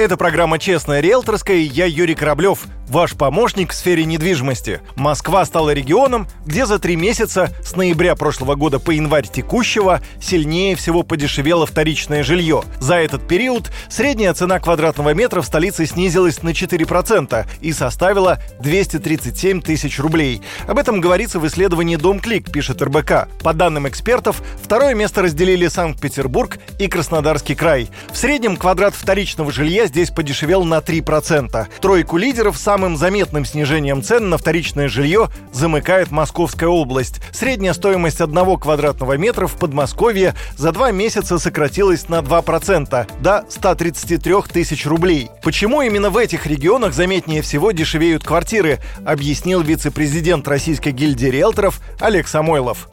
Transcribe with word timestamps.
Это 0.00 0.16
программа 0.16 0.58
«Честная 0.58 1.00
риэлторская» 1.00 1.58
и 1.58 1.60
я 1.60 1.84
Юрий 1.84 2.14
Кораблев– 2.14 2.64
ваш 2.90 3.14
помощник 3.14 3.70
в 3.70 3.74
сфере 3.74 4.04
недвижимости. 4.04 4.80
Москва 4.96 5.44
стала 5.44 5.72
регионом, 5.72 6.26
где 6.44 6.66
за 6.66 6.78
три 6.78 6.96
месяца 6.96 7.50
с 7.62 7.76
ноября 7.76 8.16
прошлого 8.16 8.56
года 8.56 8.78
по 8.80 8.90
январь 8.90 9.28
текущего 9.28 10.00
сильнее 10.20 10.74
всего 10.74 11.02
подешевело 11.04 11.66
вторичное 11.66 12.24
жилье. 12.24 12.64
За 12.80 12.96
этот 12.96 13.26
период 13.26 13.70
средняя 13.88 14.34
цена 14.34 14.58
квадратного 14.58 15.14
метра 15.14 15.40
в 15.40 15.46
столице 15.46 15.86
снизилась 15.86 16.42
на 16.42 16.50
4% 16.50 17.46
и 17.60 17.72
составила 17.72 18.40
237 18.60 19.62
тысяч 19.62 19.98
рублей. 20.00 20.42
Об 20.66 20.78
этом 20.78 21.00
говорится 21.00 21.38
в 21.38 21.46
исследовании 21.46 21.96
«Дом 21.96 22.18
Клик», 22.18 22.50
пишет 22.50 22.82
РБК. 22.82 23.28
По 23.42 23.54
данным 23.54 23.88
экспертов, 23.88 24.42
второе 24.62 24.94
место 24.94 25.22
разделили 25.22 25.68
Санкт-Петербург 25.68 26.58
и 26.78 26.88
Краснодарский 26.88 27.54
край. 27.54 27.88
В 28.10 28.16
среднем 28.16 28.56
квадрат 28.56 28.94
вторичного 28.94 29.52
жилья 29.52 29.86
здесь 29.90 30.10
подешевел 30.10 30.64
на 30.64 30.78
3%. 30.78 31.68
Тройку 31.80 32.16
лидеров 32.16 32.58
сам 32.58 32.70
Самым 32.80 32.96
заметным 32.96 33.44
снижением 33.44 34.00
цен 34.02 34.30
на 34.30 34.38
вторичное 34.38 34.88
жилье 34.88 35.28
замыкает 35.52 36.10
Московская 36.10 36.68
область. 36.68 37.20
Средняя 37.30 37.74
стоимость 37.74 38.22
одного 38.22 38.56
квадратного 38.56 39.18
метра 39.18 39.46
в 39.46 39.56
Подмосковье 39.56 40.34
за 40.56 40.72
два 40.72 40.92
месяца 40.92 41.38
сократилась 41.38 42.08
на 42.08 42.20
2% 42.20 43.20
до 43.20 43.44
133 43.50 44.34
тысяч 44.50 44.86
рублей. 44.86 45.28
Почему 45.42 45.82
именно 45.82 46.08
в 46.08 46.16
этих 46.16 46.46
регионах 46.46 46.94
заметнее 46.94 47.42
всего 47.42 47.70
дешевеют 47.72 48.24
квартиры, 48.24 48.78
объяснил 49.04 49.60
вице-президент 49.60 50.48
Российской 50.48 50.92
гильдии 50.92 51.26
риэлторов 51.26 51.82
Олег 51.98 52.28
Самойлов. 52.28 52.88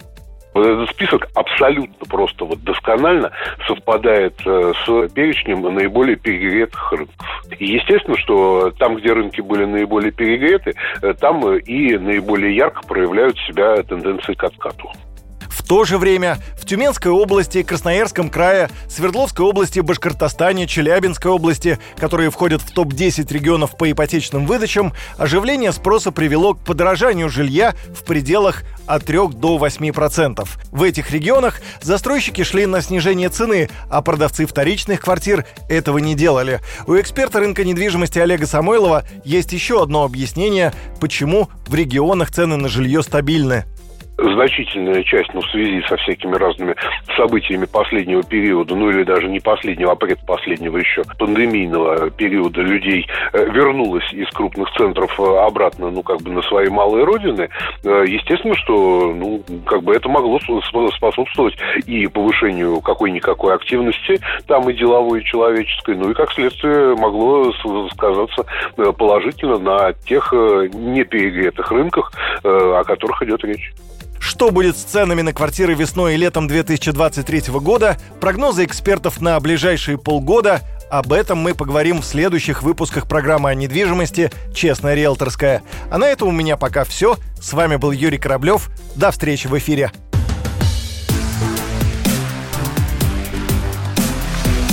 Вот 0.58 0.66
этот 0.66 0.90
список 0.90 1.28
абсолютно 1.36 2.08
просто 2.10 2.44
вот 2.44 2.64
досконально 2.64 3.32
совпадает 3.68 4.34
э, 4.44 4.74
с 4.84 5.10
перечнем 5.10 5.62
наиболее 5.62 6.16
перегретых 6.16 6.92
рынков. 6.92 7.16
Естественно, 7.60 8.18
что 8.18 8.72
там, 8.80 8.96
где 8.96 9.14
рынки 9.14 9.40
были 9.42 9.66
наиболее 9.66 10.12
перегреты, 10.12 10.74
э, 11.04 11.14
там 11.14 11.48
и 11.58 11.96
наиболее 12.00 12.56
ярко 12.56 12.82
проявляют 12.88 13.38
себя 13.42 13.76
тенденции 13.84 14.34
к 14.34 14.46
откату 14.46 14.92
то 15.68 15.84
же 15.84 15.98
время 15.98 16.38
в 16.60 16.66
Тюменской 16.66 17.12
области, 17.12 17.62
Красноярском 17.62 18.30
крае, 18.30 18.70
Свердловской 18.90 19.46
области, 19.46 19.82
Башкортостане, 19.82 20.66
Челябинской 20.66 21.30
области, 21.30 21.78
которые 21.98 22.32
входят 22.32 22.62
в 22.62 22.72
топ-10 22.72 23.32
регионов 23.34 23.78
по 23.78 23.92
ипотечным 23.92 24.46
выдачам, 24.46 24.94
оживление 25.18 25.72
спроса 25.72 26.12
привело 26.12 26.54
к 26.54 26.60
подорожанию 26.60 27.30
жилья 27.30 27.76
в 27.94 28.04
пределах 28.04 28.64
от 28.86 29.06
3 29.06 29.18
до 29.34 29.58
8%. 29.58 30.48
В 30.72 30.84
этих 30.84 31.12
регионах 31.12 31.60
застройщики 31.82 32.44
шли 32.44 32.66
на 32.66 32.82
снижение 32.82 33.30
цены, 33.30 33.70
а 33.90 34.02
продавцы 34.02 34.46
вторичных 34.46 35.02
квартир 35.02 35.46
этого 35.68 35.98
не 35.98 36.16
делали. 36.16 36.62
У 36.88 36.96
эксперта 36.96 37.40
рынка 37.40 37.66
недвижимости 37.66 38.20
Олега 38.20 38.48
Самойлова 38.48 39.04
есть 39.26 39.52
еще 39.52 39.84
одно 39.84 40.04
объяснение, 40.04 40.74
почему 41.02 41.50
в 41.68 41.76
регионах 41.76 42.32
цены 42.32 42.56
на 42.56 42.70
жилье 42.70 43.04
стабильны 43.04 43.66
значительная 44.18 45.04
часть, 45.04 45.34
ну, 45.34 45.42
в 45.42 45.50
связи 45.52 45.84
со 45.88 45.96
всякими 45.98 46.36
разными 46.36 46.76
событиями 47.16 47.66
последнего 47.66 48.24
периода, 48.24 48.76
ну, 48.76 48.90
или 48.90 49.04
даже 49.04 49.28
не 49.30 49.40
последнего, 49.40 49.92
а 49.92 49.96
предпоследнего 49.96 50.78
еще 50.78 51.04
пандемийного 51.20 52.10
периода 52.10 52.62
людей 52.62 53.08
э, 53.34 53.46
вернулась 53.52 54.12
из 54.14 54.30
крупных 54.30 54.70
центров 54.72 55.20
э, 55.20 55.24
обратно, 55.24 55.92
ну, 55.92 56.02
как 56.02 56.22
бы 56.22 56.32
на 56.32 56.42
свои 56.44 56.70
малые 56.70 57.06
родины, 57.06 57.50
э, 57.84 58.04
естественно, 58.08 58.56
что, 58.56 59.14
ну, 59.14 59.44
как 59.66 59.84
бы 59.84 59.94
это 59.94 60.10
могло 60.10 60.40
способствовать 60.96 61.56
и 61.86 62.08
повышению 62.08 62.82
какой-никакой 62.82 63.54
активности, 63.54 64.20
там 64.48 64.70
и 64.70 64.74
деловой, 64.74 65.22
и 65.22 65.26
человеческой, 65.26 65.96
ну, 65.96 66.12
и, 66.12 66.14
как 66.14 66.32
следствие, 66.32 66.96
могло 66.96 67.52
сказаться 67.92 68.46
положительно 68.98 69.58
на 69.58 69.94
тех 69.94 70.32
неперегретых 70.32 71.72
рынках, 71.72 72.12
о 72.44 72.84
которых 72.84 73.22
идет 73.24 73.44
речь. 73.44 73.74
Что 74.28 74.52
будет 74.52 74.76
с 74.76 74.84
ценами 74.84 75.22
на 75.22 75.32
квартиры 75.32 75.74
весной 75.74 76.16
и 76.16 76.18
летом 76.18 76.50
2023 76.50 77.44
года, 77.62 77.98
прогнозы 78.20 78.66
экспертов 78.66 79.22
на 79.22 79.40
ближайшие 79.40 79.98
полгода– 79.98 80.62
об 80.90 81.12
этом 81.12 81.38
мы 81.38 81.54
поговорим 81.54 82.02
в 82.02 82.06
следующих 82.06 82.64
выпусках 82.64 83.10
программы 83.10 83.50
о 83.50 83.56
недвижимости 83.56 84.32
«Честная 84.54 84.96
риэлторская». 84.96 85.62
А 85.92 85.98
на 85.98 86.08
этом 86.08 86.30
у 86.30 86.32
меня 86.32 86.56
пока 86.56 86.86
все. 86.86 87.18
С 87.42 87.52
вами 87.52 87.76
был 87.76 87.92
Юрий 87.92 88.18
Кораблев. 88.18 88.70
До 88.96 89.12
встречи 89.12 89.48
в 89.48 89.58
эфире. 89.58 89.92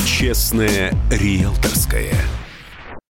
«Честная 0.06 0.93
риэлторская». 1.10 2.14